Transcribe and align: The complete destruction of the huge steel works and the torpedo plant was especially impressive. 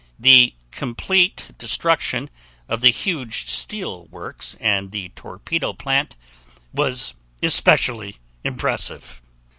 The 0.17 0.55
complete 0.71 1.51
destruction 1.59 2.31
of 2.67 2.81
the 2.81 2.89
huge 2.89 3.47
steel 3.47 4.05
works 4.05 4.55
and 4.59 4.89
the 4.89 5.09
torpedo 5.09 5.73
plant 5.73 6.15
was 6.73 7.13
especially 7.43 8.15
impressive. 8.43 9.21